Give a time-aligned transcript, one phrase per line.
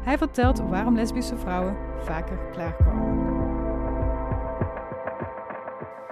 [0.00, 3.36] Hij vertelt waarom lesbische vrouwen vaker klaarkomen.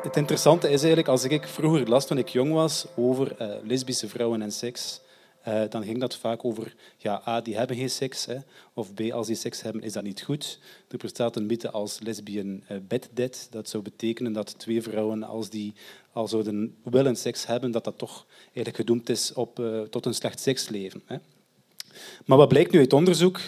[0.03, 4.09] Het interessante is eigenlijk, als ik vroeger las toen ik jong was over uh, lesbische
[4.09, 5.01] vrouwen en seks,
[5.49, 8.37] uh, dan ging dat vaak over, ja, A, die hebben geen seks, hè,
[8.75, 10.59] of B, als die seks hebben, is dat niet goed.
[10.89, 13.47] Er bestaat een mythe als lesbian uh, bed dead.
[13.51, 15.75] Dat zou betekenen dat twee vrouwen, als die
[16.13, 20.41] al zouden willen seks hebben, dat dat toch eigenlijk gedoemd is op, tot een slecht
[20.41, 21.03] seksleven.
[21.07, 21.17] Hè.
[22.25, 23.41] Maar wat blijkt nu uit onderzoek?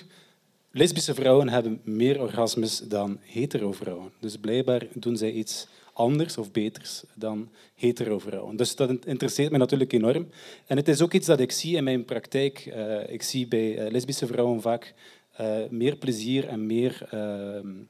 [0.71, 4.13] Lesbische vrouwen hebben meer orgasmes dan hetero vrouwen.
[4.21, 8.57] Dus blijkbaar doen zij iets anders of beters dan hetero vrouwen.
[8.57, 10.29] Dus dat interesseert me natuurlijk enorm.
[10.67, 12.67] En het is ook iets dat ik zie in mijn praktijk.
[12.67, 14.95] Uh, ik zie bij uh, lesbische vrouwen vaak
[15.41, 17.09] uh, meer plezier en meer,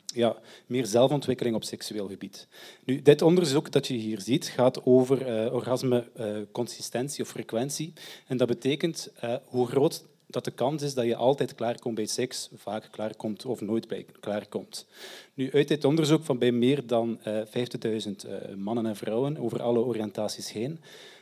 [0.06, 2.48] ja, meer zelfontwikkeling op seksueel gebied.
[2.84, 7.92] Nu, dit onderzoek dat je hier ziet gaat over orgasme-consistentie of frequentie.
[8.26, 9.12] En dat betekent
[9.44, 13.60] hoe groot dat de kans is dat je altijd klaarkomt bij seks, vaak klaarkomt of
[13.60, 14.86] nooit bij klaarkomt.
[15.34, 19.62] Nu, uit dit onderzoek van bij meer dan uh, 50.000 uh, mannen en vrouwen over
[19.62, 20.80] alle oriëntaties heen,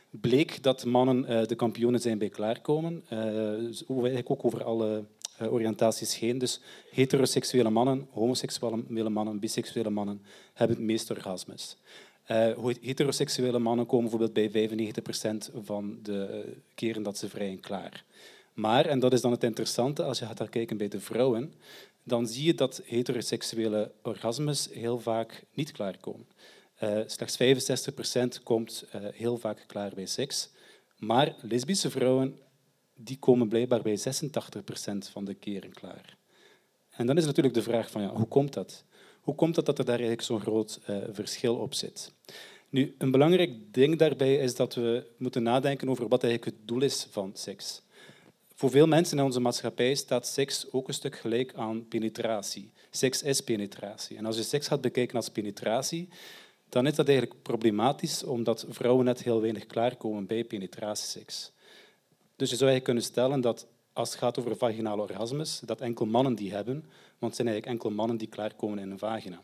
[0.09, 3.03] bleek dat mannen uh, de kampioenen zijn bij klaarkomen.
[3.09, 5.03] Eigenlijk ook over alle
[5.39, 6.37] oriëntaties heen.
[6.37, 10.21] Dus heteroseksuele mannen, homoseksuele mannen, biseksuele mannen
[10.53, 11.77] hebben het meeste orgasmes.
[12.81, 18.05] Heteroseksuele mannen komen bijvoorbeeld bij 95% van de keren dat ze vrij en klaar.
[18.57, 21.53] Maar, en dat is dan het interessante, als je gaat kijken bij de vrouwen,
[22.03, 26.27] dan zie je dat heteroseksuele orgasmes heel vaak niet klaarkomen.
[26.83, 27.37] Uh, slechts
[28.39, 30.49] 65% komt uh, heel vaak klaar bij seks.
[30.97, 32.39] Maar lesbische vrouwen
[32.95, 34.01] die komen blijkbaar bij 86%
[35.11, 36.17] van de keren klaar.
[36.89, 38.83] En dan is natuurlijk de vraag van ja, hoe komt dat?
[39.21, 42.13] Hoe komt het dat er daar eigenlijk zo'n groot uh, verschil op zit?
[42.69, 46.81] Nu, een belangrijk ding daarbij is dat we moeten nadenken over wat eigenlijk het doel
[46.81, 47.85] is van seks.
[48.57, 52.71] Voor veel mensen in onze maatschappij staat seks ook een stuk gelijk aan penetratie.
[52.89, 54.17] Seks is penetratie.
[54.17, 56.09] En als je seks gaat bekijken als penetratie,
[56.69, 61.51] dan is dat eigenlijk problematisch, omdat vrouwen net heel weinig klaarkomen bij penetratieseks.
[62.35, 66.05] Dus je zou eigenlijk kunnen stellen dat als het gaat over vaginale orgasmes, dat enkel
[66.05, 66.75] mannen die hebben,
[67.19, 69.41] want het zijn eigenlijk enkel mannen die klaarkomen in een vagina.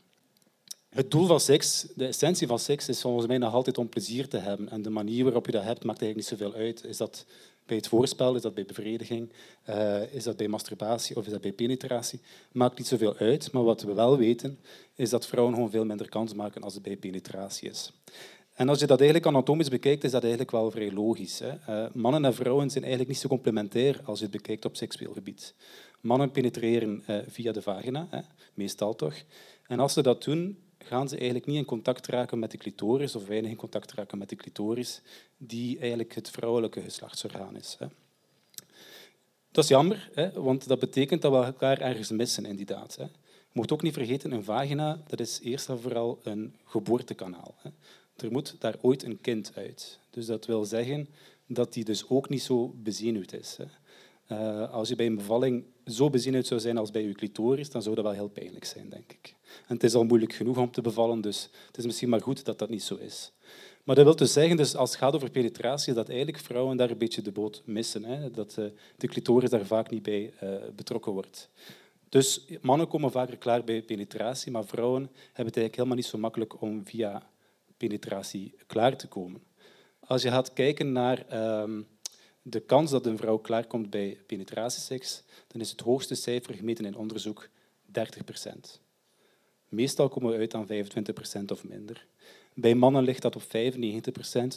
[0.94, 4.28] Het doel van seks, de essentie van seks, is volgens mij nog altijd om plezier
[4.28, 4.70] te hebben.
[4.70, 6.84] En de manier waarop je dat hebt, maakt eigenlijk niet zoveel uit.
[6.84, 7.26] Is dat
[7.66, 9.32] bij het voorspel, is dat bij bevrediging,
[9.70, 12.20] uh, is dat bij masturbatie of is dat bij penetratie?
[12.52, 14.60] Maakt niet zoveel uit, maar wat we wel weten,
[14.96, 17.92] is dat vrouwen gewoon veel minder kans maken als het bij penetratie is.
[18.54, 21.40] En als je dat eigenlijk anatomisch bekijkt, is dat eigenlijk wel vrij logisch.
[21.40, 21.52] Hè?
[21.70, 25.14] Uh, mannen en vrouwen zijn eigenlijk niet zo complementair als je het bekijkt op seksueel
[25.14, 25.56] gebied.
[26.02, 28.20] Mannen penetreren uh, via de vagina, hè?
[28.54, 29.16] meestal toch.
[29.68, 33.16] En als ze dat doen, gaan ze eigenlijk niet in contact raken met de clitoris
[33.16, 35.02] of weinig in contact raken met de clitoris,
[35.38, 37.76] die eigenlijk het vrouwelijke geslachtsorgaan is.
[37.80, 37.88] Hè.
[39.52, 42.96] Dat is jammer, hè, want dat betekent dat we elkaar ergens missen in die daad.
[42.96, 43.04] Hè.
[43.04, 47.56] Je moet ook niet vergeten, een vagina dat is eerst en vooral een geboortekanaal.
[47.58, 47.70] Hè.
[48.16, 50.00] Er moet daar ooit een kind uit.
[50.10, 51.08] Dus dat wil zeggen
[51.48, 53.58] dat die dus ook niet zo bezenuwd is.
[53.58, 53.66] Hè.
[54.34, 57.82] Uh, als je bij een bevalling zo bezenuwd zou zijn als bij je clitoris, dan
[57.82, 59.36] zou dat wel heel pijnlijk zijn, denk ik.
[59.68, 62.46] En het is al moeilijk genoeg om te bevallen, dus het is misschien maar goed
[62.46, 63.32] dat dat niet zo is.
[63.84, 66.90] Maar dat wil dus zeggen, dus als het gaat over penetratie, dat eigenlijk vrouwen daar
[66.90, 68.04] een beetje de boot missen.
[68.04, 68.32] Hè?
[68.32, 68.66] Dat uh,
[68.98, 71.50] de clitoris daar vaak niet bij uh, betrokken wordt.
[72.10, 76.18] Dus mannen komen vaker klaar bij penetratie, maar vrouwen hebben het eigenlijk helemaal niet zo
[76.18, 77.30] makkelijk om via
[77.78, 79.42] penetratie klaar te komen.
[80.00, 81.80] Als je gaat kijken naar uh,
[82.44, 86.96] de kans dat een vrouw klaarkomt bij penetratieseks, dan is het hoogste cijfer gemeten in
[86.96, 87.50] onderzoek
[87.86, 88.82] 30 procent.
[89.70, 92.06] Meestal komen we uit aan 25% of minder.
[92.54, 93.48] Bij mannen ligt dat op 95%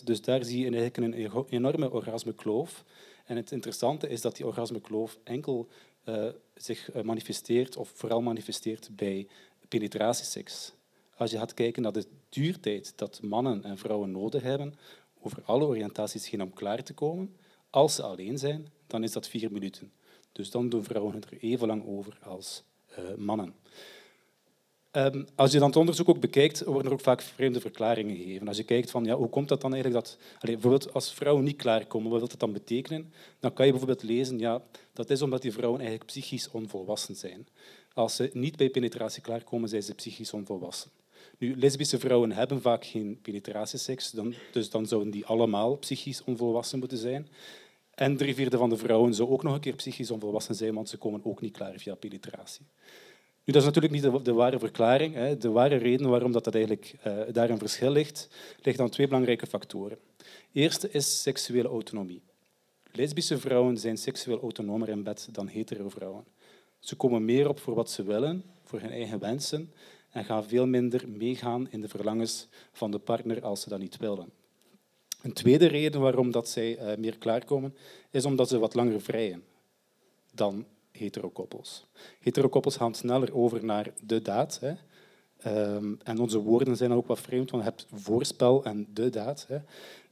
[0.05, 2.85] dus daar zie je eigenlijk een enorme orgasmekloof.
[3.25, 5.69] En het interessante is dat die orgasmekloof enkel
[6.05, 9.27] uh, zich eh, manifesteert, of vooral manifesteert bij
[9.69, 10.73] penetratieseks.
[11.17, 14.75] Als je gaat kijken naar de duurtijd dat mannen en vrouwen nodig hebben
[15.23, 17.37] over alle oriëntaties heen om klaar te komen,
[17.71, 19.93] als ze alleen zijn, dan is dat vier minuten.
[20.33, 22.63] Dus dan doen vrouwen er even lang over als
[22.99, 23.55] uh, mannen.
[24.97, 28.49] Ehm, als je dan het onderzoek ook bekijkt, worden er ook vaak vreemde verklaringen gegeven.
[28.49, 30.19] Als je kijkt van, ja, hoe komt dat dan eigenlijk dat...
[30.19, 33.13] Allez, bijvoorbeeld als vrouwen niet klaarkomen, wat wil dat dan betekenen?
[33.41, 37.49] Dan kan je bijvoorbeeld lezen, ja, dat is omdat die vrouwen eigenlijk psychisch onvolwassen zijn.
[37.93, 40.91] Als ze niet bij penetratie klaarkomen, zijn ze psychisch onvolwassen.
[41.39, 46.79] Nu, lesbische vrouwen hebben vaak geen penetratieseks, dan, dus dan zouden die allemaal psychisch onvolwassen
[46.79, 47.29] moeten zijn.
[47.91, 50.89] En drie vierde van de vrouwen zou ook nog een keer psychisch onvolwassen zijn, want
[50.89, 52.67] ze komen ook niet klaar via penetratie.
[53.45, 55.15] Nu, dat is natuurlijk niet de, ware verklaring.
[55.15, 55.37] Hè.
[55.37, 58.29] De ware reden waarom dat, dat eigenlijk, uh, daar een verschil ligt,
[58.63, 59.99] ligt aan twee belangrijke factoren.
[60.53, 62.23] Eerste is seksuele autonomie.
[62.93, 66.25] Lesbische vrouwen zijn seksueel autonomer in bed dan hetero vrouwen.
[66.79, 69.73] Ze komen meer op voor wat ze willen, voor hun eigen wensen,
[70.17, 73.97] en gaan veel minder meegaan in de verlangens van de partner als ze dat niet
[73.97, 74.31] willen.
[75.23, 77.75] Een tweede reden waarom dat zij uh, meer klaarkomen,
[78.11, 79.45] is omdat ze wat langer vrijen
[80.35, 81.87] dan heterokoppels.
[82.21, 84.61] Heterokoppels gaan sneller over naar de daad.
[84.61, 84.75] Hè.
[85.75, 89.47] Um, en onze woorden zijn ook wat vreemd, want je hebt voorspel en de daad.
[89.49, 89.59] Hè.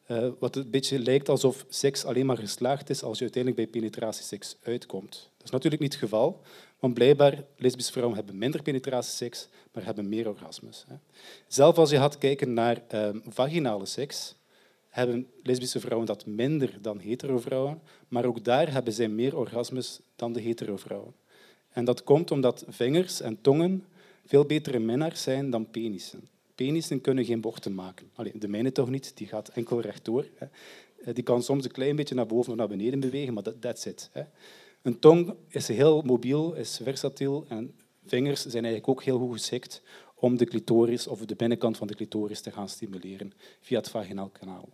[0.09, 3.81] Uh, wat een beetje lijkt alsof seks alleen maar geslaagd is als je uiteindelijk bij
[3.81, 5.31] penetratieseks uitkomt.
[5.45, 6.43] Dat is natuurlijk niet het geval,
[6.79, 10.85] want blijkbaar lesbische vrouwen hebben minder penetratieseks, maar hebben meer orgasmes.
[10.89, 10.95] Hè.
[11.49, 14.35] Zelf als je gaat kijken naar um, vaginale seks,
[14.89, 20.01] hebben lesbische vrouwen dat minder dan hetero vrouwen, maar ook daar hebben zij meer orgasmes
[20.17, 21.15] dan de hetero vrouwen.
[21.71, 23.85] En dat komt omdat vingers en tongen
[24.27, 26.29] veel betere minnaars zijn dan penissen.
[26.55, 28.11] Penissen kunnen geen bochten maken.
[28.35, 30.27] De mijne toch niet, die gaat enkel rechtdoor.
[30.35, 30.47] Hè.
[31.05, 33.61] Eh, die kan soms een klein beetje naar boven of naar beneden bewegen, maar dat
[33.61, 34.11] that's it.
[34.13, 34.23] Hè.
[34.85, 37.75] Een tong is heel mobiel, is versatiel en
[38.07, 39.83] vingers zijn eigenlijk ook heel goed geschikt
[40.15, 44.29] om de clitoris of de binnenkant van de clitoris te gaan stimuleren via het vaginaal
[44.29, 44.69] kanaal.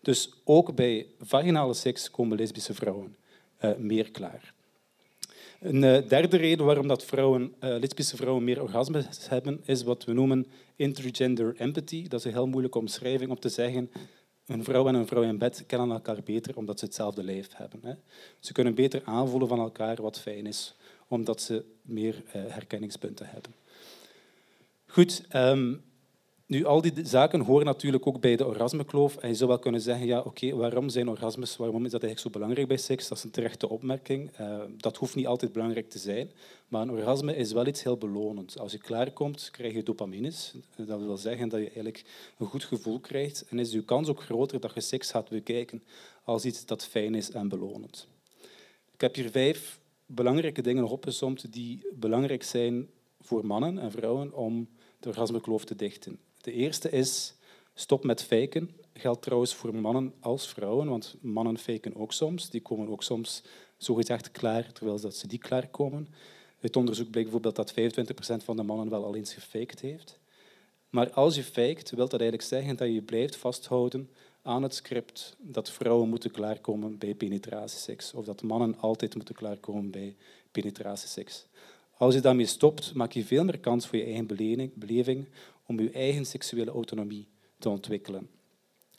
[0.00, 3.16] Dus ook bij vaginale seks komen lesbische vrouwen
[3.64, 4.54] uh, meer klaar.
[5.60, 10.04] Een uh, derde reden waarom dat vrouwen, uh, lesbische vrouwen meer orgasmes hebben, is wat
[10.04, 12.08] we noemen intergender empathy.
[12.08, 13.90] Dat is een heel moeilijke omschrijving om te zeggen
[14.46, 17.80] een vrouw en een vrouw in bed kennen elkaar beter omdat ze hetzelfde lijf hebben.
[17.82, 17.94] Hè.
[18.38, 20.74] Ze kunnen beter aanvoelen van elkaar wat fijn is,
[21.08, 23.54] omdat ze meer herkenningspunten hebben.
[24.86, 25.82] Goed, um,
[26.52, 29.16] nu, al die zaken horen natuurlijk ook bij de orgasmekloof.
[29.16, 32.20] En je zou wel kunnen zeggen, ja, oké, waarom zijn orgasmes, waarom is dat eigenlijk
[32.20, 33.08] zo belangrijk bij seks?
[33.08, 34.30] Dat is een terechte opmerking.
[34.40, 36.30] Uh, dat hoeft niet altijd belangrijk te zijn.
[36.68, 38.58] Maar een orgasme is wel iets heel belonend.
[38.58, 40.54] Als je klaarkomt, krijg je dopamines.
[40.76, 42.04] Dat wil zeggen dat je eigenlijk
[42.38, 43.44] een goed gevoel krijgt.
[43.48, 45.82] En is je kans ook groter dat je seks gaat bekijken
[46.24, 48.06] als iets dat fijn is en belonend.
[48.94, 52.88] Ik heb hier vijf belangrijke dingen opgezomd die belangrijk zijn
[53.20, 54.68] voor mannen en vrouwen om
[55.00, 56.18] de orgasmekloof te dichten.
[56.42, 57.34] De eerste is
[57.74, 58.70] stop met faken.
[58.92, 62.50] Geldt trouwens voor mannen als vrouwen, want mannen faken ook soms.
[62.50, 63.42] Die komen ook soms
[63.76, 66.08] zogezegd klaar, terwijl dat ze niet klaarkomen.
[66.58, 70.18] Het onderzoek blijkt bijvoorbeeld dat 25% van de mannen wel al eens gefaked heeft.
[70.90, 74.10] Maar als je faked, wil dat eigenlijk zeggen dat je blijft vasthouden
[74.42, 78.14] aan het script dat vrouwen moeten klaarkomen bij penetratieseks.
[78.14, 80.16] Of dat mannen altijd moeten klaarkomen bij
[80.50, 81.46] penetratieseks.
[81.96, 84.26] Als je daarmee stopt, maak je veel meer kans voor je eigen
[84.74, 85.28] beleving
[85.66, 87.28] om je eigen seksuele autonomie
[87.58, 88.28] te ontwikkelen.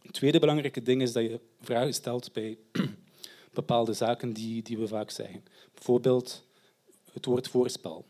[0.02, 2.58] Het tweede belangrijke ding is dat je vragen stelt bij
[3.54, 5.44] bepaalde zaken die, die we vaak zeggen.
[5.74, 6.46] Bijvoorbeeld
[7.14, 8.06] het woord voorspel.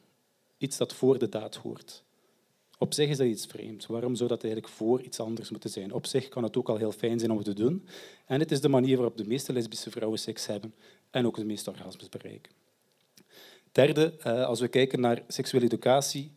[0.58, 2.04] Iets dat voor de daad hoort.
[2.78, 3.86] Op zich is dat iets vreemds.
[3.86, 5.94] Waarom zou dat eigenlijk voor iets anders moeten zijn?
[5.94, 7.88] Op zich kan het ook al heel fijn zijn om het te doen.
[8.26, 10.74] En het is de manier waarop de meeste lesbische vrouwen seks hebben
[11.10, 12.52] en ook de meeste orgasmes bereiken.
[13.72, 16.32] Derde, eh, als we kijken naar seksuele educatie,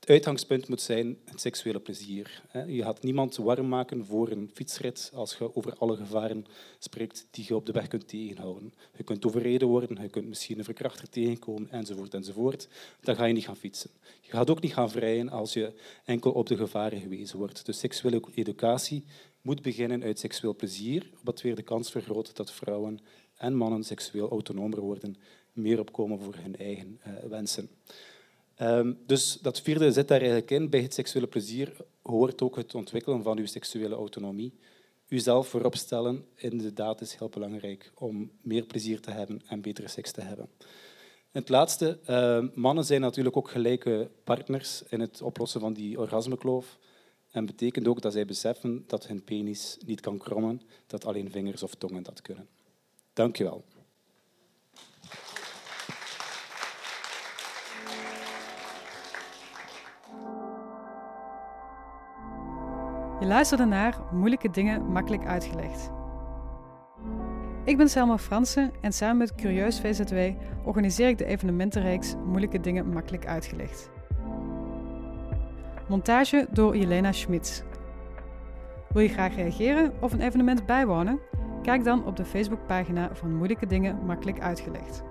[0.00, 2.42] het uitgangspunt moet zijn het seksuele plezier.
[2.66, 6.46] Je gaat niemand warm maken voor een fietsrit als je over alle gevaren
[6.78, 8.72] spreekt die je op de weg kunt tegenhouden.
[8.96, 12.68] Je kunt overreden worden, je kunt misschien een verkrachter tegenkomen, enzovoort, enzovoort.
[13.00, 13.90] Dan ga je niet gaan fietsen.
[14.20, 15.72] Je gaat ook niet gaan vrijen als je
[16.04, 17.66] enkel op de gevaren gewezen wordt.
[17.66, 19.04] Dus seksuele educatie
[19.42, 22.98] moet beginnen uit seksueel plezier, wat weer de kans vergroot dat vrouwen
[23.36, 25.16] en mannen seksueel autonomer worden,
[25.52, 27.70] meer opkomen voor hun eigen uh, wensen.
[28.62, 30.70] Um, dus dat vierde zit daar eigenlijk in.
[30.70, 34.52] Bij het seksuele plezier hoort ook het ontwikkelen van uw seksuele autonomie.
[35.08, 40.12] Uzelf voorop stellen, inderdaad, is heel belangrijk om meer plezier te hebben en betere seks
[40.12, 40.48] te hebben.
[41.32, 45.98] En het laatste, uh, mannen zijn natuurlijk ook gelijke partners in het oplossen van die
[45.98, 46.78] orgasmekloof.
[47.30, 51.62] En betekent ook dat zij beseffen dat hun penis niet kan krommen, dat alleen vingers
[51.62, 52.48] of tongen dat kunnen.
[53.12, 53.64] Dank je wel.
[63.20, 65.90] Je luisterde naar Moeilijke Dingen Makkelijk Uitgelegd.
[67.64, 70.16] Ik ben Selma Fransen en samen met Curieus VZW
[70.64, 73.90] organiseer ik de evenementenreeks Moeilijke Dingen Makkelijk Uitgelegd.
[75.88, 77.62] Montage door Jelena Schmitz.
[78.88, 81.18] Wil je graag reageren of een evenement bijwonen?
[81.62, 85.02] Kijk dan op de Facebookpagina van Moeilijke Dingen Makkelijk Uitgelegd.